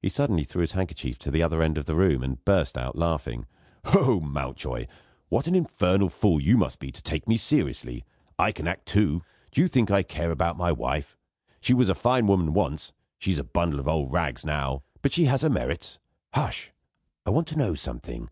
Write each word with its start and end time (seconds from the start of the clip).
He 0.00 0.08
suddenly 0.08 0.44
threw 0.44 0.60
his 0.60 0.74
handkerchief 0.74 1.18
to 1.18 1.30
the 1.32 1.42
other 1.42 1.60
end 1.60 1.76
of 1.76 1.86
the 1.86 1.96
room, 1.96 2.22
and 2.22 2.44
burst 2.44 2.78
out 2.78 2.94
laughing. 2.94 3.46
"Ho! 3.86 4.04
ho! 4.04 4.20
Mountjoy, 4.20 4.86
what 5.28 5.48
an 5.48 5.56
infernal 5.56 6.08
fool 6.08 6.40
you 6.40 6.56
must 6.56 6.78
be 6.78 6.92
to 6.92 7.02
take 7.02 7.26
me 7.26 7.36
seriously. 7.36 8.04
I 8.38 8.52
can 8.52 8.68
act, 8.68 8.86
too. 8.86 9.22
Do 9.50 9.60
you 9.60 9.66
think 9.66 9.90
I 9.90 10.04
care 10.04 10.30
about 10.30 10.56
my 10.56 10.70
wife? 10.70 11.16
She 11.60 11.74
was 11.74 11.88
a 11.88 11.96
fine 11.96 12.28
woman 12.28 12.52
once: 12.54 12.92
she's 13.18 13.40
a 13.40 13.42
bundle 13.44 13.80
of 13.80 13.88
old 13.88 14.12
rags 14.12 14.44
now. 14.46 14.84
But 15.02 15.10
she 15.10 15.24
has 15.24 15.42
her 15.42 15.50
merits. 15.50 15.98
Hush! 16.32 16.70
I 17.26 17.30
want 17.30 17.48
to 17.48 17.58
know 17.58 17.74
something. 17.74 18.28